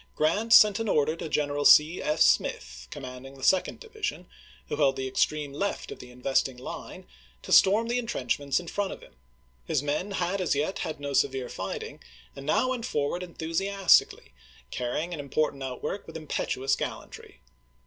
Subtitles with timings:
[0.15, 2.01] Grant sent an order to General C.
[2.01, 2.21] F.
[2.21, 4.25] Smith, com manding the second division,
[4.67, 7.05] who held the extreme left of the investing line,
[7.43, 9.13] to storm the intrench ments in front of him.
[9.67, 11.99] His men had as yet had no severe fighting,
[12.35, 14.31] and now went forward enthusias tically,
[14.71, 17.41] carrying an important outwork with im petuous gallantry.